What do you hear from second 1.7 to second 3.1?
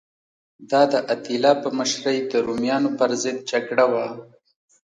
مشرۍ د رومیانو